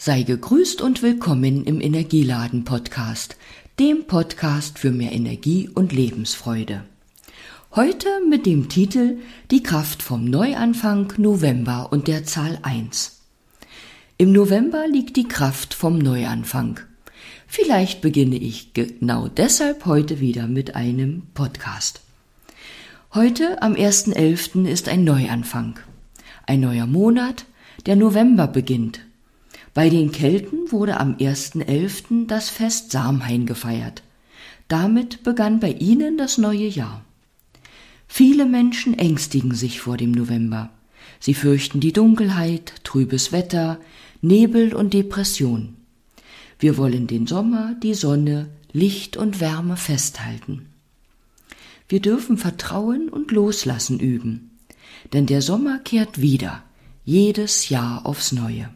Sei 0.00 0.22
gegrüßt 0.22 0.80
und 0.80 1.02
willkommen 1.02 1.64
im 1.64 1.80
Energieladen 1.80 2.62
Podcast, 2.62 3.36
dem 3.80 4.06
Podcast 4.06 4.78
für 4.78 4.92
mehr 4.92 5.10
Energie 5.10 5.68
und 5.74 5.92
Lebensfreude. 5.92 6.84
Heute 7.74 8.06
mit 8.30 8.46
dem 8.46 8.68
Titel 8.68 9.18
Die 9.50 9.60
Kraft 9.60 10.04
vom 10.04 10.24
Neuanfang 10.24 11.12
November 11.16 11.88
und 11.90 12.06
der 12.06 12.22
Zahl 12.22 12.60
1. 12.62 13.22
Im 14.18 14.30
November 14.30 14.86
liegt 14.86 15.16
die 15.16 15.26
Kraft 15.26 15.74
vom 15.74 15.98
Neuanfang. 15.98 16.78
Vielleicht 17.48 18.00
beginne 18.00 18.36
ich 18.36 18.74
genau 18.74 19.26
deshalb 19.26 19.84
heute 19.84 20.20
wieder 20.20 20.46
mit 20.46 20.76
einem 20.76 21.22
Podcast. 21.34 22.02
Heute 23.14 23.60
am 23.62 23.72
1.11. 23.72 24.64
ist 24.64 24.88
ein 24.88 25.02
Neuanfang. 25.02 25.80
Ein 26.46 26.60
neuer 26.60 26.86
Monat, 26.86 27.46
der 27.86 27.96
November 27.96 28.46
beginnt 28.46 29.00
bei 29.74 29.90
den 29.90 30.12
Kelten 30.12 30.72
wurde 30.72 30.98
am 30.98 31.14
1.11. 31.16 32.26
das 32.26 32.48
Fest 32.50 32.90
Samhain 32.90 33.46
gefeiert. 33.46 34.02
Damit 34.68 35.22
begann 35.22 35.60
bei 35.60 35.72
ihnen 35.72 36.18
das 36.18 36.38
neue 36.38 36.66
Jahr. 36.66 37.04
Viele 38.06 38.46
Menschen 38.46 38.98
ängstigen 38.98 39.54
sich 39.54 39.80
vor 39.80 39.96
dem 39.96 40.12
November. 40.12 40.70
Sie 41.20 41.34
fürchten 41.34 41.80
die 41.80 41.92
Dunkelheit, 41.92 42.72
trübes 42.84 43.32
Wetter, 43.32 43.78
Nebel 44.20 44.74
und 44.74 44.94
Depression. 44.94 45.76
Wir 46.58 46.76
wollen 46.76 47.06
den 47.06 47.26
Sommer, 47.26 47.74
die 47.82 47.94
Sonne, 47.94 48.48
Licht 48.72 49.16
und 49.16 49.40
Wärme 49.40 49.76
festhalten. 49.76 50.66
Wir 51.88 52.00
dürfen 52.00 52.36
Vertrauen 52.36 53.08
und 53.08 53.30
Loslassen 53.30 54.00
üben, 54.00 54.50
denn 55.12 55.26
der 55.26 55.40
Sommer 55.40 55.78
kehrt 55.78 56.20
wieder, 56.20 56.62
jedes 57.04 57.68
Jahr 57.68 58.04
aufs 58.04 58.32
neue. 58.32 58.68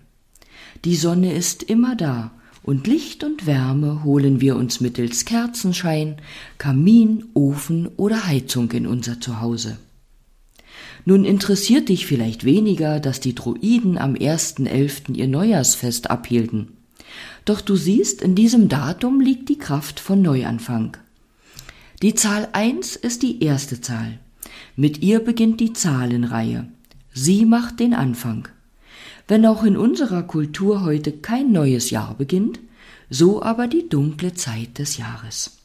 Die 0.85 0.97
Sonne 0.97 1.33
ist 1.33 1.63
immer 1.63 1.95
da, 1.95 2.33
und 2.65 2.87
Licht 2.87 3.25
und 3.25 3.47
Wärme 3.47 4.05
holen 4.05 4.41
wir 4.41 4.57
uns 4.57 4.81
mittels 4.81 5.25
Kerzenschein, 5.25 6.17
Kamin, 6.59 7.25
Ofen 7.35 7.89
oder 7.97 8.27
Heizung 8.27 8.71
in 8.73 8.87
unser 8.87 9.21
Zuhause. 9.21 9.79
Nun 11.05 11.25
interessiert 11.25 11.89
dich 11.89 12.07
vielleicht 12.07 12.45
weniger, 12.45 13.01
dass 13.01 13.21
die 13.21 13.35
Druiden 13.35 13.99
am 13.99 14.15
1.11. 14.15 15.15
ihr 15.15 15.27
Neujahrsfest 15.27 16.11
abhielten. 16.11 16.69
Doch 17.45 17.61
du 17.61 17.75
siehst, 17.75 18.23
in 18.23 18.35
diesem 18.35 18.69
Datum 18.69 19.21
liegt 19.21 19.49
die 19.49 19.59
Kraft 19.59 19.99
von 19.99 20.23
Neuanfang. 20.23 20.97
Die 22.03 22.15
Zahl 22.15 22.49
1 22.53 22.97
ist 22.97 23.23
die 23.23 23.43
erste 23.43 23.81
Zahl. 23.81 24.19
Mit 24.77 25.03
ihr 25.03 25.21
beginnt 25.21 25.61
die 25.61 25.73
Zahlenreihe. 25.73 26.69
Sie 27.13 27.45
macht 27.45 27.81
den 27.81 27.95
Anfang. 27.95 28.49
Wenn 29.29 29.47
auch 29.47 29.65
in 29.65 29.77
unserer 29.77 30.23
Kultur 30.23 30.83
heute 30.83 31.13
kein 31.13 31.53
neues 31.53 31.91
Jahr 31.91 32.15
beginnt, 32.15 32.61
so 33.09 33.43
aber 33.43 33.69
die 33.69 33.89
dunkle 33.89 34.35
Zeit 34.35 34.79
des 34.79 34.97
Jahres. 34.97 35.59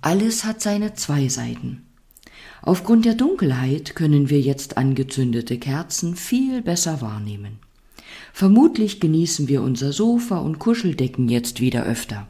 Alles 0.00 0.44
hat 0.44 0.60
seine 0.60 0.94
zwei 0.94 1.28
Seiten. 1.28 1.86
Aufgrund 2.62 3.04
der 3.04 3.14
Dunkelheit 3.14 3.94
können 3.94 4.30
wir 4.30 4.40
jetzt 4.40 4.76
angezündete 4.76 5.58
Kerzen 5.58 6.16
viel 6.16 6.62
besser 6.62 7.00
wahrnehmen. 7.00 7.58
Vermutlich 8.32 9.00
genießen 9.00 9.48
wir 9.48 9.62
unser 9.62 9.92
Sofa 9.92 10.38
und 10.38 10.58
Kuscheldecken 10.58 11.28
jetzt 11.28 11.60
wieder 11.60 11.84
öfter. 11.84 12.28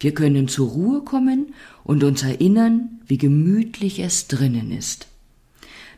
Wir 0.00 0.12
können 0.12 0.48
zur 0.48 0.70
Ruhe 0.70 1.02
kommen 1.02 1.54
und 1.82 2.04
uns 2.04 2.22
erinnern, 2.22 3.00
wie 3.06 3.18
gemütlich 3.18 4.00
es 4.00 4.28
drinnen 4.28 4.72
ist. 4.72 5.06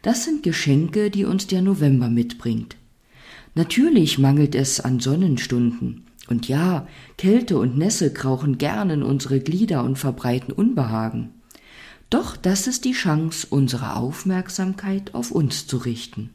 Das 0.02 0.24
sind 0.24 0.42
Geschenke, 0.42 1.10
die 1.10 1.24
uns 1.24 1.46
der 1.46 1.62
November 1.62 2.08
mitbringt. 2.08 2.76
Natürlich 3.56 4.18
mangelt 4.18 4.54
es 4.54 4.80
an 4.80 5.00
Sonnenstunden. 5.00 6.04
Und 6.28 6.46
ja, 6.46 6.86
Kälte 7.16 7.58
und 7.58 7.78
Nässe 7.78 8.12
krauchen 8.12 8.58
gern 8.58 8.90
in 8.90 9.02
unsere 9.02 9.40
Glieder 9.40 9.82
und 9.82 9.96
verbreiten 9.96 10.52
Unbehagen. 10.52 11.30
Doch 12.10 12.36
das 12.36 12.66
ist 12.66 12.84
die 12.84 12.92
Chance, 12.92 13.46
unsere 13.48 13.96
Aufmerksamkeit 13.96 15.14
auf 15.14 15.30
uns 15.30 15.66
zu 15.66 15.78
richten. 15.78 16.30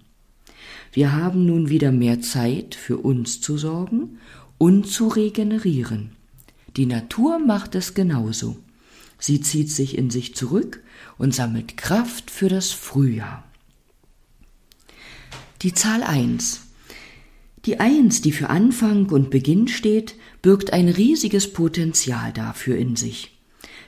Wir 0.94 1.16
haben 1.16 1.46
nun 1.46 1.70
wieder 1.70 1.92
mehr 1.92 2.22
Zeit, 2.22 2.74
für 2.74 2.98
uns 2.98 3.40
zu 3.40 3.56
sorgen 3.56 4.18
und 4.58 4.88
zu 4.88 5.08
regenerieren. 5.08 6.14
Die 6.76 6.88
Natur 6.88 7.38
macht 7.38 7.76
es 7.76 7.94
genauso. 7.94 8.58
Sie 9.20 9.42
zieht 9.42 9.70
sich 9.70 9.96
in 9.96 10.10
sich 10.10 10.34
zurück 10.34 10.82
und 11.20 11.36
sammelt 11.36 11.78
Kraft 11.78 12.32
für 12.32 12.50
das 12.50 12.72
Frühjahr. 12.72 13.44
Die 15.62 15.76
Zahl 15.76 16.02
1 16.02 16.71
die 17.66 17.80
Eins, 17.80 18.22
die 18.22 18.32
für 18.32 18.50
Anfang 18.50 19.10
und 19.10 19.30
Beginn 19.30 19.68
steht, 19.68 20.16
birgt 20.42 20.74
ein 20.74 20.90
riesiges 20.90 21.54
Potenzial 21.54 22.34
dafür 22.34 22.76
in 22.78 22.96
sich. 22.96 23.38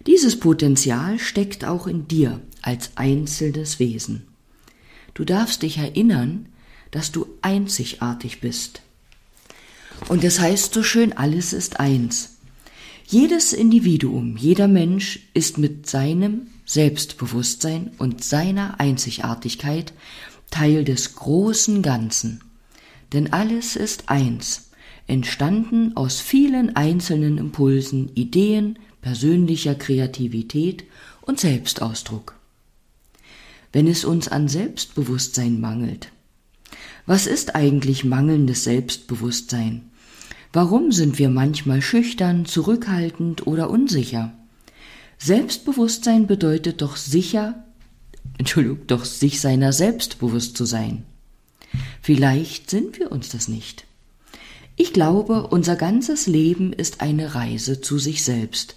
Dieses 0.05 0.39
Potenzial 0.39 1.17
steckt 1.17 1.65
auch 1.65 1.87
in 1.87 2.07
dir 2.07 2.41
als 2.61 2.91
einzelnes 2.95 3.79
Wesen. 3.79 4.27
Du 5.13 5.23
darfst 5.23 5.63
dich 5.63 5.77
erinnern, 5.77 6.47
dass 6.91 7.11
du 7.11 7.25
einzigartig 7.41 8.41
bist. 8.41 8.81
Und 10.07 10.23
es 10.23 10.39
heißt 10.39 10.73
so 10.73 10.83
schön, 10.83 11.13
alles 11.13 11.53
ist 11.53 11.79
eins. 11.79 12.37
Jedes 13.05 13.53
Individuum, 13.53 14.37
jeder 14.37 14.67
Mensch 14.67 15.19
ist 15.33 15.57
mit 15.57 15.89
seinem 15.89 16.47
Selbstbewusstsein 16.65 17.91
und 17.97 18.23
seiner 18.23 18.79
Einzigartigkeit 18.79 19.93
Teil 20.51 20.83
des 20.83 21.15
großen 21.15 21.81
Ganzen 21.81 22.41
denn 23.13 23.31
alles 23.31 23.75
ist 23.75 24.09
eins, 24.09 24.71
entstanden 25.07 25.95
aus 25.95 26.19
vielen 26.19 26.75
einzelnen 26.75 27.37
Impulsen, 27.37 28.11
Ideen, 28.15 28.79
persönlicher 29.01 29.75
Kreativität 29.75 30.85
und 31.21 31.39
Selbstausdruck. 31.39 32.35
Wenn 33.71 33.87
es 33.87 34.05
uns 34.05 34.27
an 34.27 34.47
Selbstbewusstsein 34.47 35.59
mangelt, 35.59 36.09
was 37.05 37.27
ist 37.27 37.55
eigentlich 37.55 38.05
mangelndes 38.05 38.63
Selbstbewusstsein? 38.63 39.89
Warum 40.53 40.91
sind 40.91 41.19
wir 41.19 41.29
manchmal 41.29 41.81
schüchtern, 41.81 42.45
zurückhaltend 42.45 43.45
oder 43.47 43.69
unsicher? 43.69 44.33
Selbstbewusstsein 45.17 46.27
bedeutet 46.27 46.81
doch 46.81 46.95
sicher, 46.95 47.65
Entschuldigung, 48.37 48.87
doch 48.87 49.05
sich 49.05 49.41
seiner 49.41 49.73
selbst 49.73 50.19
bewusst 50.19 50.55
zu 50.55 50.65
sein. 50.65 51.03
Vielleicht 52.03 52.69
sind 52.69 52.99
wir 52.99 53.13
uns 53.13 53.29
das 53.29 53.47
nicht. 53.47 53.85
Ich 54.75 54.91
glaube, 54.91 55.47
unser 55.47 55.77
ganzes 55.77 56.27
Leben 56.27 56.73
ist 56.73 56.99
eine 56.99 57.33
Reise 57.33 57.79
zu 57.79 57.97
sich 57.97 58.25
selbst. 58.25 58.75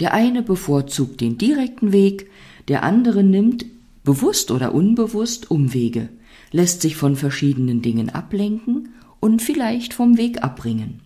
Der 0.00 0.12
eine 0.12 0.42
bevorzugt 0.42 1.22
den 1.22 1.38
direkten 1.38 1.92
Weg, 1.92 2.30
der 2.68 2.82
andere 2.82 3.24
nimmt, 3.24 3.64
bewusst 4.04 4.50
oder 4.50 4.74
unbewusst, 4.74 5.50
Umwege, 5.50 6.10
lässt 6.50 6.82
sich 6.82 6.94
von 6.94 7.16
verschiedenen 7.16 7.80
Dingen 7.80 8.10
ablenken 8.10 8.90
und 9.18 9.40
vielleicht 9.40 9.94
vom 9.94 10.18
Weg 10.18 10.44
abbringen. 10.44 11.00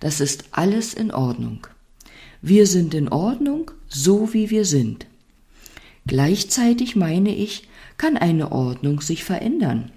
Das 0.00 0.20
ist 0.20 0.46
alles 0.50 0.94
in 0.94 1.12
Ordnung. 1.12 1.68
Wir 2.42 2.66
sind 2.66 2.92
in 2.92 3.08
Ordnung, 3.08 3.70
so 3.86 4.34
wie 4.34 4.50
wir 4.50 4.64
sind. 4.64 5.06
Gleichzeitig 6.08 6.96
meine 6.96 7.36
ich, 7.36 7.68
kann 7.98 8.16
eine 8.16 8.50
Ordnung 8.50 9.00
sich 9.00 9.22
verändern. 9.22 9.92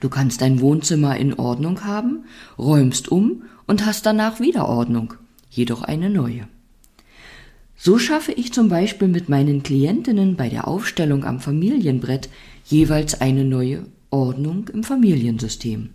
Du 0.00 0.08
kannst 0.08 0.40
dein 0.40 0.60
Wohnzimmer 0.60 1.16
in 1.16 1.34
Ordnung 1.34 1.84
haben, 1.84 2.24
räumst 2.58 3.08
um 3.08 3.44
und 3.66 3.86
hast 3.86 4.06
danach 4.06 4.40
wieder 4.40 4.68
Ordnung, 4.68 5.14
jedoch 5.50 5.82
eine 5.82 6.10
neue. 6.10 6.48
So 7.76 7.98
schaffe 7.98 8.32
ich 8.32 8.52
zum 8.52 8.68
Beispiel 8.68 9.08
mit 9.08 9.28
meinen 9.28 9.62
Klientinnen 9.62 10.36
bei 10.36 10.48
der 10.48 10.66
Aufstellung 10.66 11.24
am 11.24 11.40
Familienbrett 11.40 12.28
jeweils 12.64 13.20
eine 13.20 13.44
neue 13.44 13.86
Ordnung 14.10 14.68
im 14.72 14.82
Familiensystem. 14.82 15.90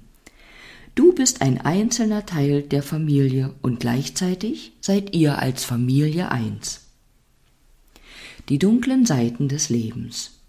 Du 0.93 1.13
bist 1.13 1.41
ein 1.41 1.59
einzelner 1.61 2.25
Teil 2.25 2.63
der 2.63 2.83
Familie 2.83 3.53
und 3.61 3.79
gleichzeitig 3.79 4.73
seid 4.81 5.15
ihr 5.15 5.39
als 5.39 5.63
Familie 5.63 6.31
eins. 6.31 6.81
Die 8.49 8.59
dunklen 8.59 9.05
Seiten 9.05 9.47
des 9.47 9.69
Lebens. 9.69 10.39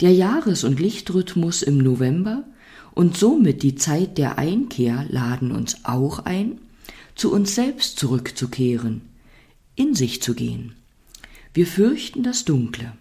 Der 0.00 0.12
Jahres- 0.12 0.64
und 0.64 0.80
Lichtrhythmus 0.80 1.62
im 1.62 1.78
November 1.78 2.44
und 3.00 3.16
somit 3.16 3.62
die 3.62 3.76
Zeit 3.76 4.18
der 4.18 4.36
Einkehr 4.36 5.06
laden 5.08 5.52
uns 5.52 5.86
auch 5.86 6.18
ein, 6.18 6.58
zu 7.14 7.32
uns 7.32 7.54
selbst 7.54 7.98
zurückzukehren, 7.98 9.00
in 9.74 9.94
sich 9.94 10.20
zu 10.20 10.34
gehen. 10.34 10.74
Wir 11.54 11.66
fürchten 11.66 12.22
das 12.22 12.44
Dunkle. 12.44 12.92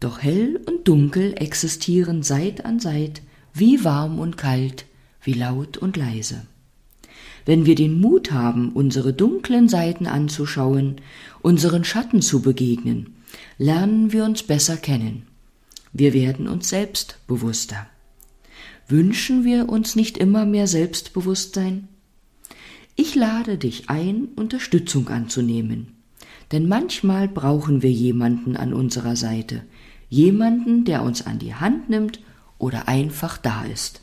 Doch 0.00 0.22
hell 0.22 0.58
und 0.64 0.88
dunkel 0.88 1.34
existieren 1.36 2.22
Seit 2.22 2.64
an 2.64 2.80
Seit, 2.80 3.20
wie 3.52 3.84
warm 3.84 4.18
und 4.18 4.38
kalt, 4.38 4.86
wie 5.22 5.34
laut 5.34 5.76
und 5.76 5.98
leise. 5.98 6.46
Wenn 7.44 7.66
wir 7.66 7.74
den 7.74 8.00
Mut 8.00 8.32
haben, 8.32 8.72
unsere 8.72 9.12
dunklen 9.12 9.68
Seiten 9.68 10.06
anzuschauen, 10.06 10.96
unseren 11.42 11.84
Schatten 11.84 12.22
zu 12.22 12.40
begegnen, 12.40 13.16
lernen 13.58 14.14
wir 14.14 14.24
uns 14.24 14.42
besser 14.42 14.78
kennen. 14.78 15.26
Wir 15.92 16.14
werden 16.14 16.48
uns 16.48 16.70
selbst 16.70 17.18
bewusster. 17.26 17.86
Wünschen 18.88 19.44
wir 19.44 19.68
uns 19.68 19.96
nicht 19.96 20.18
immer 20.18 20.44
mehr 20.44 20.66
Selbstbewusstsein? 20.66 21.88
Ich 22.96 23.14
lade 23.14 23.56
dich 23.56 23.88
ein, 23.88 24.28
Unterstützung 24.36 25.08
anzunehmen. 25.08 25.96
Denn 26.52 26.68
manchmal 26.68 27.28
brauchen 27.28 27.82
wir 27.82 27.92
jemanden 27.92 28.56
an 28.56 28.74
unserer 28.74 29.16
Seite, 29.16 29.62
jemanden, 30.08 30.84
der 30.84 31.02
uns 31.02 31.24
an 31.24 31.38
die 31.38 31.54
Hand 31.54 31.88
nimmt 31.88 32.20
oder 32.58 32.88
einfach 32.88 33.38
da 33.38 33.64
ist. 33.64 34.02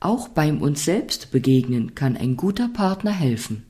Auch 0.00 0.28
beim 0.28 0.60
uns 0.60 0.84
selbst 0.84 1.30
begegnen 1.30 1.94
kann 1.94 2.16
ein 2.16 2.36
guter 2.36 2.68
Partner 2.68 3.12
helfen. 3.12 3.64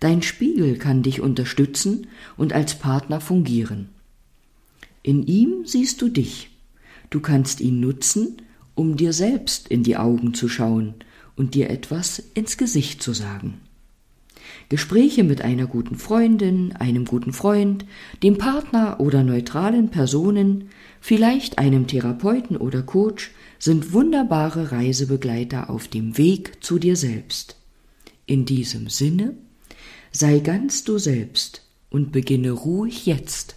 Dein 0.00 0.22
Spiegel 0.22 0.76
kann 0.76 1.02
dich 1.02 1.20
unterstützen 1.20 2.08
und 2.36 2.52
als 2.52 2.78
Partner 2.78 3.20
fungieren. 3.20 3.88
In 5.02 5.26
ihm 5.26 5.66
siehst 5.66 6.00
du 6.02 6.08
dich. 6.08 6.50
Du 7.10 7.20
kannst 7.20 7.60
ihn 7.60 7.80
nutzen, 7.80 8.36
um 8.74 8.96
dir 8.96 9.12
selbst 9.12 9.68
in 9.68 9.82
die 9.82 9.96
Augen 9.96 10.34
zu 10.34 10.48
schauen 10.48 10.94
und 11.36 11.54
dir 11.54 11.70
etwas 11.70 12.18
ins 12.34 12.56
Gesicht 12.56 13.02
zu 13.02 13.12
sagen. 13.12 13.60
Gespräche 14.68 15.24
mit 15.24 15.42
einer 15.42 15.66
guten 15.66 15.96
Freundin, 15.96 16.72
einem 16.72 17.04
guten 17.04 17.32
Freund, 17.32 17.84
dem 18.22 18.38
Partner 18.38 18.98
oder 19.00 19.22
neutralen 19.22 19.90
Personen, 19.90 20.70
vielleicht 21.00 21.58
einem 21.58 21.86
Therapeuten 21.86 22.56
oder 22.56 22.82
Coach, 22.82 23.30
sind 23.58 23.92
wunderbare 23.92 24.72
Reisebegleiter 24.72 25.70
auf 25.70 25.88
dem 25.88 26.16
Weg 26.18 26.62
zu 26.62 26.78
dir 26.78 26.96
selbst. 26.96 27.56
In 28.26 28.46
diesem 28.46 28.88
Sinne, 28.88 29.34
sei 30.12 30.38
ganz 30.38 30.84
du 30.84 30.98
selbst 30.98 31.62
und 31.90 32.12
beginne 32.12 32.50
ruhig 32.50 33.06
jetzt. 33.06 33.56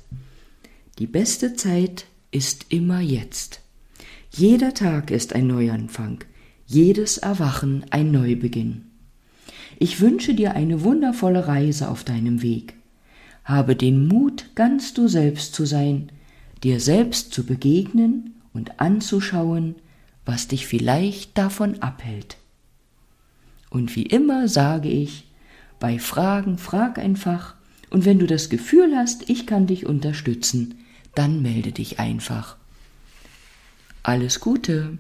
Die 1.00 1.08
beste 1.08 1.54
Zeit 1.54 2.06
ist 2.32 2.66
immer 2.70 3.00
jetzt. 3.00 3.62
Jeder 4.38 4.76
Tag 4.76 5.10
ist 5.10 5.34
ein 5.34 5.48
Neuanfang, 5.48 6.20
jedes 6.68 7.18
Erwachen 7.18 7.86
ein 7.90 8.12
Neubeginn. 8.12 8.84
Ich 9.80 10.00
wünsche 10.00 10.36
dir 10.36 10.54
eine 10.54 10.84
wundervolle 10.84 11.48
Reise 11.48 11.90
auf 11.90 12.04
deinem 12.04 12.44
Weg. 12.44 12.76
Habe 13.44 13.76
den 13.76 14.08
Mut, 14.08 14.52
ganz 14.54 14.94
du 14.94 15.08
selbst 15.08 15.56
zu 15.56 15.66
sein, 15.66 16.12
dir 16.64 16.80
selbst 16.80 17.34
zu 17.34 17.48
begegnen 17.48 18.36
und 18.54 18.80
anzuschauen, 18.80 19.74
was 20.24 20.48
dich 20.48 20.68
vielleicht 20.68 21.36
davon 21.36 21.82
abhält. 21.82 22.38
Und 23.72 23.96
wie 23.96 24.06
immer 24.06 24.48
sage 24.48 24.90
ich, 24.90 25.26
bei 25.80 25.98
Fragen 25.98 26.60
frag 26.60 27.00
einfach, 27.00 27.56
und 27.90 28.06
wenn 28.06 28.20
du 28.20 28.28
das 28.28 28.52
Gefühl 28.52 28.96
hast, 28.96 29.32
ich 29.32 29.48
kann 29.48 29.66
dich 29.66 29.88
unterstützen, 29.88 30.76
dann 31.16 31.42
melde 31.42 31.72
dich 31.72 31.98
einfach. 31.98 32.56
Alles 34.08 34.40
Gute! 34.40 34.98